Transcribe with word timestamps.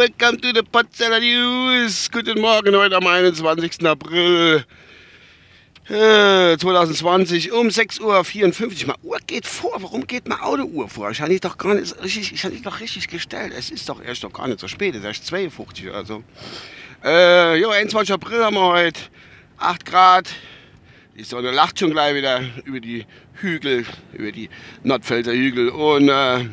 Welcome 0.00 0.40
to 0.42 0.52
the 0.52 0.62
Potsdamer 0.62 1.20
News. 1.20 2.08
Guten 2.10 2.40
Morgen 2.40 2.74
heute 2.76 2.94
am 2.94 3.02
21. 3.02 3.86
April 3.86 4.64
äh, 5.90 6.56
2020 6.56 7.52
um 7.52 7.66
6.54 7.68 8.82
Uhr. 8.82 8.86
Mal 8.86 8.96
Uhr 9.02 9.18
geht 9.26 9.46
vor. 9.46 9.76
Warum 9.80 10.06
geht 10.06 10.28
meine 10.28 10.42
Autouhr 10.42 10.88
vor? 10.88 11.10
Ich 11.10 11.20
habe 11.20 11.38
doch 11.40 11.58
gar 11.58 11.74
nicht 11.74 12.00
richtig, 12.02 12.32
ich 12.32 12.44
habe 12.44 12.56
doch 12.60 12.80
richtig 12.80 13.08
gestellt. 13.08 13.52
Es 13.56 13.70
ist 13.70 13.88
doch 13.88 14.02
erst 14.02 14.22
doch 14.22 14.32
gar 14.32 14.46
nicht 14.46 14.60
so 14.60 14.68
spät. 14.68 14.94
Es 14.94 15.00
ist 15.00 15.06
erst 15.06 15.26
52 15.26 15.88
oder 15.88 16.04
so. 16.04 16.22
Äh, 17.04 17.56
jo, 17.56 17.70
21. 17.70 18.12
April 18.12 18.44
haben 18.44 18.54
wir 18.54 18.66
heute. 18.66 19.00
8 19.58 19.84
Grad. 19.84 20.30
Die 21.18 21.24
Sonne 21.24 21.50
lacht 21.50 21.78
schon 21.78 21.90
gleich 21.90 22.14
wieder 22.14 22.40
über 22.64 22.80
die 22.80 23.04
Hügel, 23.34 23.84
über 24.12 24.30
die 24.32 24.48
Nordpfälzer 24.84 25.32
Hügel. 25.32 25.70
Und 25.70 26.08
äh, 26.08 26.44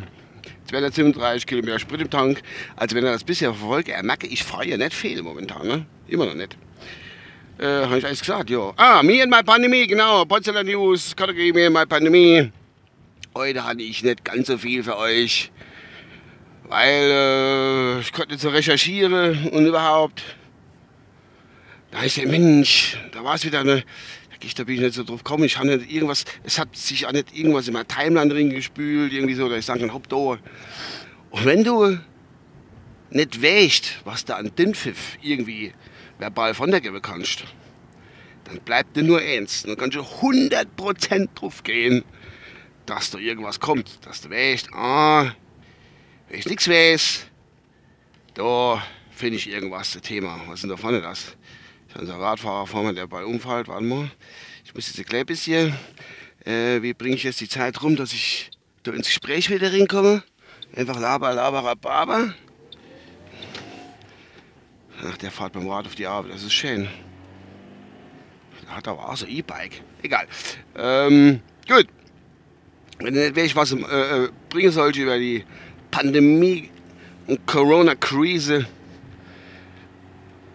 237 0.67 1.45
Kilometer 1.45 1.79
Sprit 1.79 2.01
im 2.01 2.09
Tank. 2.09 2.41
Also 2.75 2.95
wenn 2.95 3.05
er 3.05 3.11
das 3.11 3.23
bisher 3.23 3.53
verfolgt, 3.53 3.89
er 3.89 4.03
merke, 4.03 4.27
ich 4.27 4.43
fahre 4.43 4.67
ja 4.67 4.77
nicht 4.77 4.93
viel 4.93 5.21
momentan. 5.21 5.67
Ne? 5.67 5.85
Immer 6.07 6.25
noch 6.25 6.33
nicht. 6.33 6.57
Äh, 7.59 7.85
habe 7.85 7.97
ich 7.97 8.05
alles 8.05 8.19
gesagt, 8.19 8.51
ja. 8.51 8.71
Ah, 8.75 9.01
me 9.01 9.21
and 9.21 9.31
my 9.31 9.41
Pandemie, 9.41 9.87
genau. 9.87 10.25
Potsdamer 10.25 10.63
News, 10.63 11.15
Kategorie 11.15 11.51
Me 11.51 11.65
and 11.65 11.75
my 11.75 11.87
Pandemie. 11.87 12.51
Heute 13.33 13.65
hatte 13.65 13.81
ich 13.81 14.03
nicht 14.03 14.23
ganz 14.23 14.45
so 14.45 14.59
viel 14.59 14.83
für 14.83 14.95
euch. 14.95 15.51
Weil 16.69 17.97
äh, 17.97 17.99
ich 17.99 18.13
konnte 18.13 18.37
so 18.37 18.49
recherchieren 18.49 19.47
und 19.49 19.65
überhaupt. 19.65 20.21
Da 21.89 22.03
ist 22.03 22.17
der 22.17 22.27
Mensch, 22.27 22.95
da 23.11 23.23
war 23.23 23.35
es 23.35 23.45
wieder 23.45 23.61
eine. 23.61 23.83
Da 24.55 24.63
bin 24.63 24.75
ich 24.75 24.81
nicht 24.81 24.93
so 24.93 25.03
drauf 25.03 25.23
gekommen. 25.23 25.45
Ich 25.45 25.57
habe 25.57 25.77
nicht 25.77 25.91
irgendwas, 25.91 26.25
es 26.43 26.59
hat 26.59 26.75
sich 26.75 27.07
auch 27.07 27.11
nicht 27.11 27.35
irgendwas 27.35 27.67
in 27.67 27.73
meiner 27.73 27.87
Timeline 27.87 28.31
drin 28.31 28.51
gespült, 28.51 29.11
irgendwie 29.11 29.33
so, 29.33 29.49
dass 29.49 29.67
ich 29.67 29.91
hopp, 29.91 30.07
da. 30.07 30.15
Und 30.15 30.39
wenn 31.45 31.63
du 31.63 31.97
nicht 33.17 33.41
weißt, 33.41 34.05
was 34.05 34.25
da 34.25 34.37
an 34.37 34.51
Dünnpfiff 34.55 35.17
irgendwie 35.21 35.73
verbal 36.19 36.53
von 36.53 36.71
der 36.71 36.81
geben 36.81 37.01
kannst, 37.01 37.43
dann 38.45 38.59
bleibt 38.61 38.95
dir 38.95 39.03
nur 39.03 39.19
eins. 39.19 39.63
Dann 39.63 39.75
kannst 39.75 39.97
du 39.97 40.01
100% 40.01 41.29
drauf 41.35 41.63
gehen, 41.63 42.05
dass 42.85 43.11
da 43.11 43.17
irgendwas 43.17 43.59
kommt. 43.59 44.05
Dass 44.05 44.21
du 44.21 44.29
weißt, 44.29 44.73
ah, 44.73 45.33
wenn 46.29 46.39
ich 46.39 46.45
nichts 46.45 46.69
weiß, 46.69 47.25
da 48.35 48.81
finde 49.11 49.37
ich 49.37 49.49
irgendwas, 49.49 49.91
das 49.91 50.01
Thema. 50.03 50.39
Was 50.47 50.55
ist 50.55 50.61
denn 50.61 50.69
da 50.69 50.77
vorne 50.77 51.01
das? 51.01 51.35
Das 51.93 52.03
ist 52.03 52.09
ein 52.09 52.21
Radfahrer 52.21 52.67
vor 52.67 52.83
mir, 52.83 52.93
der 52.93 53.07
bei 53.07 53.25
umfällt. 53.25 53.67
Warte 53.67 53.83
mal. 53.83 54.11
Ich 54.63 54.73
muss 54.73 54.95
jetzt 54.95 55.13
ein 55.13 55.25
bisschen. 55.25 55.75
Äh, 56.45 56.81
wie 56.81 56.93
bringe 56.93 57.15
ich 57.15 57.23
jetzt 57.23 57.41
die 57.41 57.49
Zeit 57.49 57.81
rum, 57.81 57.95
dass 57.95 58.13
ich 58.13 58.51
da 58.83 58.91
ins 58.91 59.07
Gespräch 59.07 59.49
wieder 59.49 59.73
reinkomme? 59.73 60.23
Einfach 60.75 60.99
laber, 60.99 61.33
laber, 61.33 61.75
laber. 61.83 62.33
Ach, 65.03 65.17
der 65.17 65.31
fährt 65.31 65.53
beim 65.53 65.67
Rad 65.67 65.85
auf 65.85 65.95
die 65.95 66.07
Arbeit, 66.07 66.33
das 66.33 66.43
ist 66.43 66.53
schön. 66.53 66.87
Der 68.63 68.75
hat 68.75 68.87
aber 68.87 69.09
auch 69.09 69.15
so 69.15 69.25
E-Bike. 69.25 69.81
Egal. 70.01 70.27
Ähm, 70.75 71.41
gut. 71.67 71.87
Wenn 72.99 73.13
du 73.13 73.19
nicht 73.19 73.35
weißt, 73.35 73.55
was 73.55 73.73
äh, 73.73 73.77
äh, 73.77 74.29
bringen 74.49 74.71
sollte 74.71 75.01
über 75.01 75.19
die 75.19 75.45
Pandemie 75.91 76.71
und 77.27 77.45
Corona-Krise, 77.45 78.65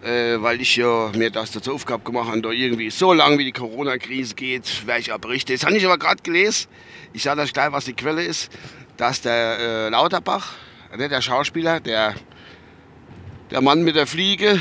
äh, 0.03 0.41
weil 0.41 0.59
ich 0.59 0.75
ja 0.75 1.09
mir 1.15 1.31
das 1.31 1.51
dazu 1.51 1.73
Aufgabe 1.73 2.03
gemacht 2.03 2.27
habe, 2.27 2.41
da 2.41 2.49
irgendwie 2.51 2.89
so 2.89 3.13
lange 3.13 3.37
wie 3.37 3.45
die 3.45 3.53
Corona-Krise 3.53 4.35
geht, 4.35 4.85
werde 4.85 4.99
ich 4.99 5.11
auch 5.13 5.19
berichten. 5.19 5.53
Jetzt 5.53 5.65
habe 5.65 5.77
ich 5.77 5.85
aber 5.85 5.97
gerade 5.97 6.21
gelesen, 6.21 6.67
ich 7.13 7.23
sage 7.23 7.41
euch 7.41 7.53
gleich, 7.53 7.71
was 7.71 7.85
die 7.85 7.93
Quelle 7.93 8.23
ist, 8.23 8.51
dass 8.97 9.21
der 9.21 9.59
äh, 9.59 9.89
Lauterbach, 9.89 10.53
äh, 10.91 11.07
der 11.07 11.21
Schauspieler, 11.21 11.79
der 11.79 12.15
der 13.53 13.61
Mann 13.61 13.83
mit 13.83 13.95
der 13.95 14.07
Fliege, 14.07 14.59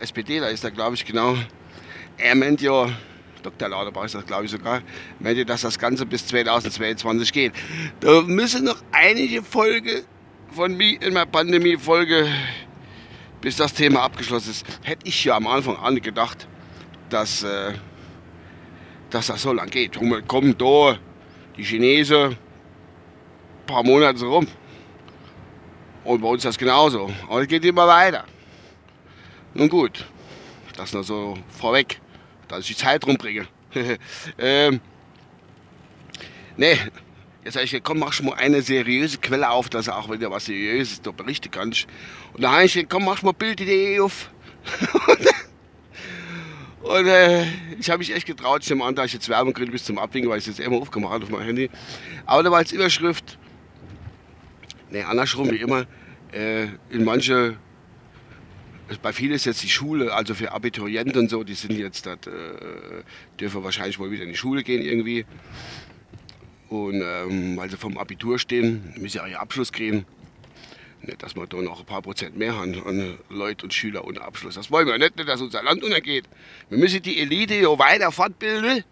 SPDler 0.00 0.50
ist 0.50 0.64
er, 0.64 0.70
glaube 0.70 0.96
ich, 0.96 1.06
genau. 1.06 1.34
Er 2.18 2.34
meint 2.34 2.60
ja, 2.60 2.90
Dr. 3.42 3.68
Lauterbach 3.70 4.04
ist 4.04 4.14
das, 4.14 4.26
glaube 4.26 4.44
ich, 4.44 4.50
sogar, 4.50 4.82
meint 5.18 5.48
dass 5.48 5.62
das 5.62 5.78
Ganze 5.78 6.04
bis 6.04 6.26
2022 6.26 7.32
geht. 7.32 7.52
Da 8.00 8.20
müssen 8.20 8.66
noch 8.66 8.76
einige 8.92 9.42
Folgen 9.42 10.02
von 10.52 10.76
mir 10.76 11.00
in 11.00 11.14
meiner 11.14 11.24
Pandemie-Folge, 11.24 12.28
bis 13.40 13.56
das 13.56 13.72
Thema 13.72 14.02
abgeschlossen 14.02 14.50
ist. 14.50 14.66
Hätte 14.82 15.08
ich 15.08 15.24
ja 15.24 15.36
am 15.36 15.46
Anfang 15.46 15.78
an 15.78 16.02
gedacht, 16.02 16.46
dass, 17.08 17.44
äh, 17.44 17.72
dass 19.08 19.28
das 19.28 19.40
so 19.40 19.54
lang 19.54 19.70
geht. 19.70 19.98
Kommen 20.28 20.54
da 20.58 20.98
die 21.56 21.62
Chinesen 21.62 22.32
ein 22.32 22.36
paar 23.66 23.82
Monate 23.82 24.22
rum. 24.26 24.46
Und 26.04 26.20
bei 26.20 26.28
uns 26.28 26.42
das 26.42 26.58
genauso. 26.58 27.10
Aber 27.26 27.40
es 27.40 27.48
geht 27.48 27.64
immer 27.64 27.88
weiter. 27.88 28.26
Nun 29.54 29.68
gut, 29.68 30.04
das 30.76 30.92
nur 30.92 31.04
so 31.04 31.38
vorweg, 31.48 32.00
dass 32.48 32.60
ich 32.60 32.68
die 32.68 32.76
Zeit 32.76 33.06
rumbringe. 33.06 33.46
ähm, 34.38 34.80
nee, 36.56 36.76
jetzt 37.44 37.54
habe 37.54 37.64
ich 37.64 37.70
gesagt, 37.70 37.84
komm, 37.84 38.00
mach 38.00 38.12
schon 38.12 38.26
mal 38.26 38.34
eine 38.34 38.62
seriöse 38.62 39.18
Quelle 39.18 39.48
auf, 39.50 39.68
dass 39.68 39.86
du 39.86 39.94
auch 39.94 40.10
wieder 40.10 40.30
was 40.30 40.46
Seriöses 40.46 41.02
da 41.02 41.12
berichten 41.12 41.50
kannst. 41.50 41.86
Und 42.32 42.42
da 42.42 42.52
habe 42.52 42.64
ich 42.64 42.74
gesagt, 42.74 42.90
komm, 42.90 43.04
mach 43.04 43.22
mal 43.22 43.32
Bild.de 43.32 44.00
auf. 44.00 44.30
Und 46.82 47.06
äh, 47.06 47.46
ich 47.78 47.88
habe 47.88 48.00
mich 48.00 48.14
echt 48.14 48.26
getraut, 48.26 48.62
ich 48.62 48.68
nehme 48.68 48.84
an, 48.84 48.94
dass 48.94 49.06
ich 49.06 49.14
jetzt 49.14 49.28
Werbung 49.30 49.54
kriege 49.54 49.72
bis 49.72 49.84
zum 49.84 49.98
Abwinken, 49.98 50.30
weil 50.30 50.38
ich 50.38 50.46
es 50.46 50.58
jetzt 50.58 50.66
immer 50.66 50.76
aufgemacht 50.76 51.14
habe 51.14 51.24
auf 51.24 51.30
meinem 51.30 51.46
Handy. 51.46 51.70
Aber 52.26 52.42
da 52.42 52.50
war 52.50 52.58
als 52.58 52.72
Überschrift, 52.72 53.38
ne, 54.90 55.06
andersrum 55.06 55.50
wie 55.50 55.56
immer, 55.56 55.86
äh, 56.32 56.64
in 56.90 57.04
manche, 57.04 57.56
bei 59.02 59.12
vielen 59.12 59.32
ist 59.32 59.46
jetzt 59.46 59.62
die 59.62 59.68
Schule, 59.68 60.12
also 60.12 60.34
für 60.34 60.52
Abiturienten 60.52 61.16
und 61.16 61.30
so, 61.30 61.42
die 61.44 61.54
sind 61.54 61.72
jetzt, 61.78 62.06
dat, 62.06 62.26
äh, 62.26 62.32
dürfen 63.40 63.64
wahrscheinlich 63.64 63.98
wohl 63.98 64.10
wieder 64.10 64.24
in 64.24 64.30
die 64.30 64.36
Schule 64.36 64.62
gehen 64.62 64.82
irgendwie. 64.82 65.24
Und 66.68 67.02
ähm, 67.02 67.56
weil 67.56 67.70
sie 67.70 67.76
vom 67.76 67.96
Abitur 67.98 68.38
stehen, 68.38 68.94
müssen 68.98 69.18
ja 69.18 69.26
ihren 69.26 69.40
Abschluss 69.40 69.72
kriegen. 69.72 70.06
Nicht, 71.02 71.22
dass 71.22 71.36
wir 71.36 71.46
da 71.46 71.58
noch 71.58 71.80
ein 71.80 71.86
paar 71.86 72.02
Prozent 72.02 72.36
mehr 72.36 72.56
haben 72.56 72.74
an 72.86 73.18
Leute 73.28 73.64
und 73.64 73.74
Schüler 73.74 74.06
ohne 74.06 74.22
Abschluss. 74.22 74.54
Das 74.54 74.70
wollen 74.70 74.86
wir 74.86 74.98
nicht, 74.98 75.16
nicht 75.16 75.28
dass 75.28 75.40
unser 75.40 75.62
Land 75.62 75.82
untergeht. 75.82 76.24
Wir 76.68 76.78
müssen 76.78 77.02
die 77.02 77.20
Elite 77.20 77.54
ja 77.54 77.78
weiter 77.78 78.10
fortbilden 78.10 78.84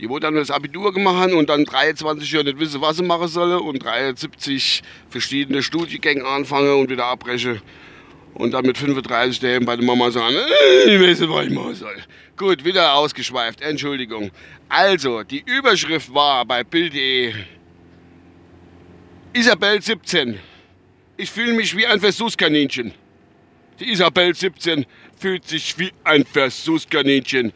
die 0.00 0.08
wo 0.08 0.18
dann 0.18 0.34
das 0.34 0.50
Abitur 0.50 0.94
gemacht 0.94 1.16
haben 1.16 1.34
und 1.34 1.50
dann 1.50 1.64
23 1.64 2.32
Jahre 2.32 2.46
nicht 2.46 2.58
wissen, 2.58 2.80
was 2.80 2.96
sie 2.96 3.02
machen 3.02 3.28
sollen 3.28 3.60
und 3.60 3.84
73 3.84 4.82
verschiedene 5.10 5.62
Studiengänge 5.62 6.24
anfangen 6.24 6.72
und 6.72 6.88
wieder 6.88 7.04
abbrechen. 7.04 7.60
Und 8.34 8.52
dann 8.52 8.64
mit 8.64 8.78
35 8.78 9.40
daheim 9.40 9.64
bei 9.64 9.76
der 9.76 9.84
Mama 9.84 10.10
sagen, 10.10 10.36
äh, 10.36 10.94
ich 10.94 11.00
weiß 11.00 11.20
nicht, 11.20 11.30
was 11.30 11.46
ich 11.46 11.52
machen 11.52 11.74
soll. 11.74 11.96
Gut, 12.36 12.64
wieder 12.64 12.94
ausgeschweift, 12.94 13.60
Entschuldigung. 13.60 14.30
Also, 14.68 15.22
die 15.22 15.42
Überschrift 15.44 16.12
war 16.14 16.44
bei 16.44 16.64
Bild.de 16.64 17.34
Isabel 19.32 19.80
17. 19.80 20.38
Ich 21.16 21.30
fühle 21.30 21.52
mich 21.52 21.76
wie 21.76 21.86
ein 21.86 22.00
Versuchskaninchen. 22.00 22.92
Die 23.78 23.92
Isabel 23.92 24.34
17 24.34 24.86
fühlt 25.18 25.46
sich 25.46 25.78
wie 25.78 25.92
ein 26.04 26.24
Versuchskaninchen. 26.24 27.52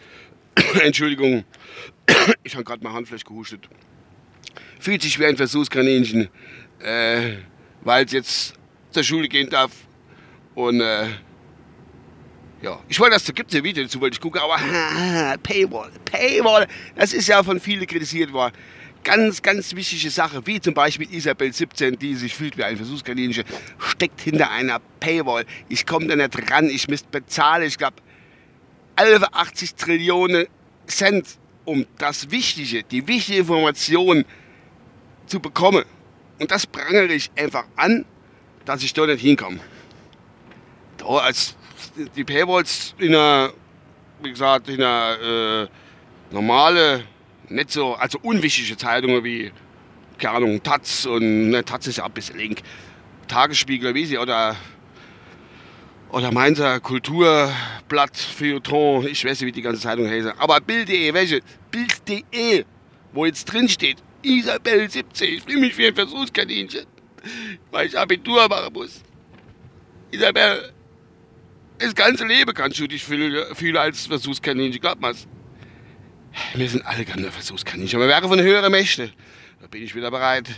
Entschuldigung. 0.82 1.44
Ich 2.42 2.54
habe 2.54 2.64
gerade 2.64 2.84
mal 2.84 2.92
Handfleisch 2.92 3.24
gehustet. 3.24 3.68
Fühlt 4.78 5.02
sich 5.02 5.19
wie 5.19 5.25
ein 5.26 5.37
Versuchskaninchen, 5.37 6.28
äh, 6.81 7.37
weil 7.81 8.04
es 8.04 8.12
jetzt 8.12 8.54
zur 8.90 9.02
Schule 9.02 9.28
gehen 9.28 9.49
darf. 9.49 9.72
Und 10.54 10.80
äh, 10.80 11.08
ja, 12.62 12.80
ich 12.88 12.98
wollte 12.98 13.14
das, 13.14 13.24
da 13.24 13.32
gibt 13.32 13.52
es 13.52 13.58
ein 13.58 13.64
Video 13.64 13.82
dazu, 13.82 14.00
wollte 14.00 14.14
ich 14.14 14.20
gucken, 14.20 14.40
aber 14.40 14.56
Paywall, 15.42 15.90
Paywall, 16.04 16.66
das 16.96 17.12
ist 17.12 17.28
ja 17.28 17.42
von 17.42 17.60
vielen 17.60 17.86
kritisiert 17.86 18.32
worden. 18.32 18.54
Ganz, 19.02 19.42
ganz 19.42 19.74
wichtige 19.74 20.08
Sache, 20.08 20.40
wie 20.46 20.58
zum 20.60 20.72
Beispiel 20.72 21.12
Isabel 21.12 21.52
17, 21.52 21.98
die 21.98 22.14
sich 22.14 22.34
fühlt 22.34 22.56
wie 22.56 22.64
ein 22.64 22.76
Versuchskaninchen, 22.76 23.44
steckt 23.78 24.22
hinter 24.22 24.50
einer 24.50 24.80
Paywall. 24.98 25.44
Ich 25.68 25.84
komme 25.84 26.06
da 26.06 26.16
nicht 26.16 26.50
ran, 26.50 26.70
ich 26.70 26.88
müsste 26.88 27.08
bezahlen, 27.10 27.64
ich 27.64 27.76
glaube, 27.76 27.96
80 28.96 29.74
Trillionen 29.74 30.46
Cent 30.86 31.26
um 31.66 31.86
das 31.98 32.30
Wichtige, 32.30 32.82
die 32.82 33.06
wichtige 33.06 33.40
Information 33.40 34.24
zu 35.26 35.40
bekommen. 35.40 35.84
Und 36.38 36.50
das 36.50 36.66
prangere 36.66 37.12
ich 37.12 37.30
einfach 37.36 37.64
an, 37.76 38.04
dass 38.64 38.82
ich 38.82 38.92
dort 38.94 39.08
nicht 39.08 39.20
hinkomme. 39.20 39.60
Da 41.04 41.18
als 41.18 41.54
die 42.16 42.24
Paywalls 42.24 42.94
in 42.98 43.14
einer, 43.14 43.52
wie 44.22 44.30
gesagt, 44.30 44.68
in 44.68 44.82
einer 44.82 45.62
äh, 45.62 45.68
normale 46.32 47.04
Nicht 47.48 47.70
so, 47.70 47.94
also 47.94 48.18
unwichtige 48.22 48.76
Zeitungen 48.76 49.22
wie, 49.22 49.52
keine 50.18 50.36
Ahnung, 50.36 50.62
Taz 50.62 51.04
und, 51.04 51.50
ne, 51.50 51.64
Taz 51.64 51.86
ist 51.86 51.98
ja 51.98 52.04
ein 52.06 52.12
bisschen 52.12 52.38
link. 52.38 52.62
Tagesspiegel, 53.28 53.94
wie 53.94 54.06
sie, 54.06 54.18
oder, 54.18 54.56
oder 56.10 56.32
Mainzer 56.32 56.80
Kulturblatt, 56.80 58.16
Feuilleton, 58.16 59.06
ich 59.06 59.24
weiß 59.24 59.40
nicht, 59.40 59.48
wie 59.48 59.52
die 59.52 59.62
ganze 59.62 59.82
Zeitung 59.82 60.08
heißt. 60.08 60.28
Aber 60.38 60.60
Bild.de, 60.60 61.12
welche? 61.12 61.42
Bild.de, 61.70 62.64
wo 63.12 63.26
jetzt 63.26 63.44
drin 63.44 63.68
steht, 63.68 63.98
Isabel 64.22 64.88
17, 64.88 65.34
ich 65.34 65.42
fühle 65.42 65.60
mich 65.60 65.76
wie 65.76 65.86
ein 65.86 65.94
Versuchskaninchen, 65.94 66.86
weil 67.70 67.88
ich 67.88 67.98
Abitur 67.98 68.48
machen 68.48 68.72
muss. 68.72 69.02
Isabel, 70.10 70.74
das 71.84 71.94
ganze 71.94 72.26
Leben 72.26 72.52
kannst 72.54 72.78
du 72.78 72.86
dich 72.86 73.04
fühlen 73.04 73.76
als 73.76 74.06
Versuchskaninchen, 74.06 74.81
glaub 74.81 75.00
mal's. 75.00 75.26
Wir 76.54 76.69
sind 76.69 76.84
alle 76.84 77.04
gerne 77.04 77.31
Versuchskaninchen, 77.31 77.96
aber 77.98 78.08
wir 78.08 78.14
wären 78.14 78.28
von 78.28 78.40
höheren 78.40 78.70
Mächten. 78.70 79.12
Da 79.60 79.66
bin 79.69 79.82
ich 79.82 79.94
wieder 79.94 80.10
bereit. 80.10 80.48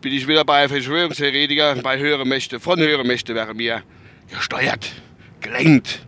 Bin 0.00 0.12
ich 0.12 0.28
wieder 0.28 0.44
bei 0.44 0.68
Verschwörungstheoretiker, 0.68 1.76
bei 1.76 1.98
höheren 1.98 2.28
Mächten. 2.28 2.60
Von 2.60 2.78
höheren 2.78 3.06
Mächten 3.06 3.34
wäre 3.34 3.54
mir 3.54 3.82
gesteuert, 4.30 4.92
gelenkt, 5.40 6.06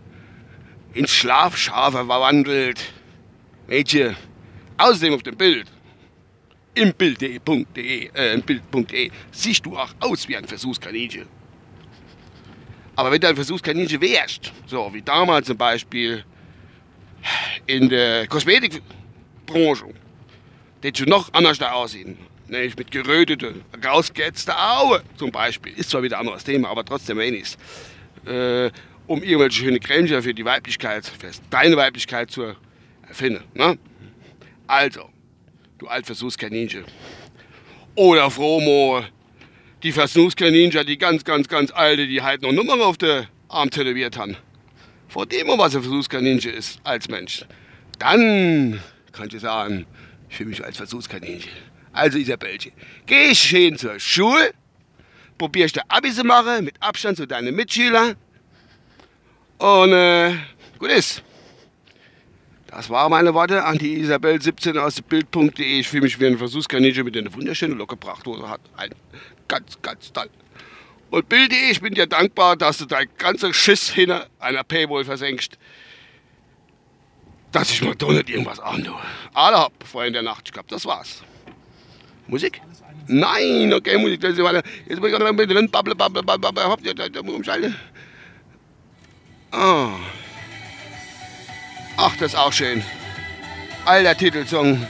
ins 0.93 1.11
Schlafschafe 1.11 2.05
verwandelt. 2.05 2.79
Mädchen, 3.67 4.15
außerdem 4.77 5.13
auf 5.13 5.23
dem 5.23 5.37
Bild, 5.37 5.67
im 6.75 6.93
Bild.de, 6.93 8.09
äh, 8.13 8.33
im 8.33 8.41
Bild.de, 8.41 9.11
siehst 9.31 9.65
du 9.65 9.77
auch 9.77 9.93
aus 9.99 10.27
wie 10.27 10.37
ein 10.37 10.45
Versuchskaninchen. 10.45 11.27
Aber 12.99 13.11
wenn 13.11 13.21
du 13.21 13.29
ein 13.29 13.35
Versuchskaninchen 13.35 14.01
wärst, 14.01 14.51
so 14.65 14.93
wie 14.93 15.01
damals 15.01 15.47
zum 15.47 15.55
Beispiel 15.55 16.25
in 17.65 17.87
der 17.87 18.27
Kosmetikbranche, 18.27 19.85
das 20.81 20.97
schon 20.97 21.07
noch 21.07 21.33
anders 21.33 21.57
da 21.59 21.71
aussehen. 21.71 22.17
Nämlich 22.49 22.75
mit 22.75 22.91
geröteten, 22.91 23.63
rausgeätzten 23.81 24.53
Augen 24.53 25.01
zum 25.15 25.31
Beispiel. 25.31 25.71
Ist 25.77 25.91
zwar 25.91 26.03
wieder 26.03 26.17
ein 26.17 26.27
anderes 26.27 26.43
Thema, 26.43 26.67
aber 26.67 26.83
trotzdem 26.83 27.21
ähnliches. 27.21 27.57
Äh, 28.25 28.69
um 29.07 29.23
irgendwelche 29.23 29.61
schöne 29.61 29.79
Cremchen 29.79 30.21
für 30.21 30.33
die 30.33 30.43
Weiblichkeit, 30.43 31.05
für 31.05 31.31
deine 31.49 31.77
Weiblichkeit 31.77 32.29
zu 32.31 32.53
erfinden. 33.07 33.45
Ne? 33.53 33.79
Also, 34.67 35.09
du 35.77 35.87
Altversuchskaninchen. 35.87 36.83
Oder 37.95 38.29
Fromo, 38.29 39.05
die 39.83 39.91
Versuchskaninchen, 39.91 40.85
die 40.85 40.97
ganz, 40.97 41.23
ganz, 41.23 41.47
ganz 41.47 41.71
alte, 41.71 42.07
die 42.07 42.21
halt 42.21 42.41
noch 42.41 42.51
Nummern 42.51 42.81
auf 42.81 42.97
der 42.97 43.27
Arm 43.47 43.69
tätowiert 43.69 44.17
haben. 44.17 44.35
Vor 45.07 45.25
dem, 45.25 45.47
was 45.47 45.75
ein 45.75 45.81
Versuchskaninchen 45.81 46.53
ist 46.53 46.79
als 46.83 47.07
Mensch. 47.07 47.45
Dann 47.97 48.79
kann 49.11 49.29
ich 49.31 49.39
sagen, 49.41 49.85
ich 50.29 50.37
fühle 50.37 50.49
mich 50.49 50.63
als 50.63 50.77
Versuchskaninchen. 50.77 51.51
Also 51.91 52.17
Isabelchen, 52.17 52.71
geh 53.05 53.33
schön 53.33 53.77
zur 53.77 53.99
Schule, 53.99 54.53
probierst 55.37 55.77
du 55.77 55.81
Abi 55.87 56.11
zu 56.11 56.23
machen, 56.23 56.65
mit 56.65 56.75
Abstand 56.79 57.17
zu 57.17 57.25
deinen 57.25 57.55
Mitschülern. 57.55 58.15
Und 59.57 59.91
äh, 59.91 60.33
gut 60.77 60.91
ist. 60.91 61.23
Das 62.71 62.87
waren 62.91 63.09
meine 63.09 63.33
Worte 63.33 63.63
an 63.63 63.79
die 63.79 63.95
Isabel 63.95 64.39
17 64.39 64.77
aus 64.77 65.01
Bild.de. 65.01 65.79
Ich 65.79 65.89
fühle 65.89 66.03
mich 66.03 66.19
wie 66.19 66.27
ein 66.27 66.37
Versuchskaninchen 66.37 67.03
mit 67.03 67.17
einer 67.17 67.33
wunderschönen 67.33 67.79
Lockerbrachthose 67.79 68.47
hat. 68.47 68.61
Ein 68.77 68.91
ganz, 69.47 69.81
ganz 69.81 70.13
toll. 70.13 70.29
Und 71.09 71.27
Bild.de, 71.27 71.71
ich 71.71 71.81
bin 71.81 71.95
dir 71.95 72.05
dankbar, 72.05 72.55
dass 72.55 72.77
du 72.77 72.85
dein 72.85 73.07
ganzer 73.17 73.53
Schiss 73.55 73.89
hinter 73.89 74.27
einer 74.39 74.63
Paywall 74.63 75.03
versenkst. 75.03 75.57
Dass 77.51 77.71
ich 77.71 77.81
mal 77.81 77.95
doch 77.95 78.11
nicht 78.11 78.29
irgendwas 78.29 78.59
antue. 78.59 78.99
Alle 79.33 79.57
hab 79.57 79.73
vorhin 79.83 80.09
in 80.09 80.13
der 80.13 80.23
Nacht 80.23 80.53
gehabt, 80.53 80.71
das 80.71 80.85
war's. 80.85 81.23
Musik? 82.27 82.61
Nein, 83.07 83.73
okay, 83.73 83.97
Musik. 83.97 84.21
Jetzt 84.21 84.35
bin 84.35 84.45
ich 84.45 84.99
gerade 84.99 85.33
mit 85.33 85.49
drin, 85.49 85.71
babble, 85.71 85.95
babble, 85.95 86.21
babble, 86.21 86.51
babble, 86.51 86.69
hopp, 86.69 86.83
da, 86.83 87.09
da, 87.09 87.19
umschalte. 87.21 87.73
Oh. 89.51 89.89
Ach, 92.01 92.15
das 92.15 92.31
ist 92.33 92.39
auch 92.39 92.53
schön. 92.53 92.81
Alter 93.83 94.15
Titelsong. 94.15 94.87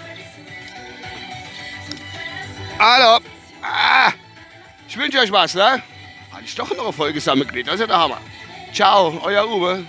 Hallo. 2.77 3.19
Ah. 3.63 4.11
Ich 4.87 4.95
wünsche 4.95 5.17
euch 5.17 5.31
was, 5.31 5.55
ne? 5.55 5.81
Hatte 6.31 6.43
ich 6.45 6.53
doch 6.53 6.69
noch 6.69 6.83
eine 6.83 6.93
Folge 6.93 7.19
Sammelglied, 7.19 7.65
das 7.65 7.75
ist 7.75 7.79
ja 7.81 7.87
der 7.87 7.97
Hammer. 7.97 8.21
Ciao, 8.71 9.19
euer 9.23 9.49
Uwe. 9.49 9.83